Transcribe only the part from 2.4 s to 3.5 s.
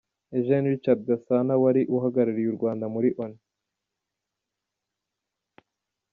u Rwanda muri Loni